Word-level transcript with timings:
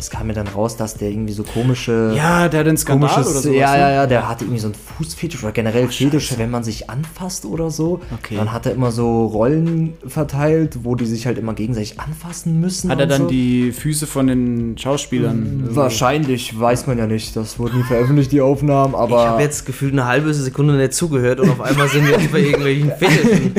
es 0.00 0.10
kam 0.10 0.26
mir 0.28 0.34
dann 0.34 0.48
raus, 0.48 0.76
dass 0.76 0.94
der 0.94 1.10
irgendwie 1.10 1.32
so 1.32 1.42
komische. 1.42 2.12
Ja, 2.16 2.48
der 2.48 2.60
hat 2.60 2.68
einen 2.68 2.76
Skandal 2.76 3.10
komisches, 3.10 3.32
oder 3.32 3.42
sowas. 3.42 3.56
Ja, 3.56 3.72
ne? 3.72 3.78
ja, 3.80 3.90
ja, 3.90 4.06
der 4.06 4.28
hatte 4.28 4.44
irgendwie 4.44 4.60
so 4.60 4.68
einen 4.68 4.74
Fußfetisch 4.74 5.42
oder 5.42 5.52
generell 5.52 5.88
Fetische, 5.88 6.38
wenn 6.38 6.50
man 6.50 6.64
sich 6.64 6.90
anfasst 6.90 7.44
oder 7.44 7.70
so. 7.70 8.00
Okay. 8.12 8.36
Dann 8.36 8.52
hat 8.52 8.66
er 8.66 8.72
immer 8.72 8.90
so 8.90 9.26
Rollen 9.26 9.94
verteilt, 10.06 10.80
wo 10.82 10.94
die 10.94 11.06
sich 11.06 11.26
halt 11.26 11.38
immer 11.38 11.54
gegenseitig 11.54 12.00
anfassen 12.00 12.60
müssen. 12.60 12.90
Hat 12.90 13.00
er 13.00 13.06
dann 13.06 13.22
so. 13.22 13.28
die 13.28 13.72
Füße 13.72 14.06
von 14.06 14.26
den 14.26 14.78
Schauspielern? 14.78 15.68
Mhm. 15.68 15.76
Wahrscheinlich, 15.76 16.58
weiß 16.58 16.86
man 16.86 16.98
ja 16.98 17.06
nicht. 17.06 17.36
Das 17.36 17.58
wurden 17.58 17.78
nie 17.78 17.84
veröffentlicht, 17.84 18.32
die 18.32 18.40
Aufnahmen, 18.40 18.94
aber. 18.94 19.22
Ich 19.22 19.28
habe 19.28 19.42
jetzt 19.42 19.66
gefühlt 19.66 19.92
eine 19.92 20.06
halbe 20.06 20.32
Sekunde 20.34 20.74
nicht 20.74 20.94
zugehört 20.94 21.40
und 21.40 21.50
auf 21.50 21.60
einmal 21.60 21.88
sind 21.88 22.06
wir 22.06 22.18
über 22.18 22.38
irgendwelchen 22.38 22.92
Fetischen. 22.98 23.52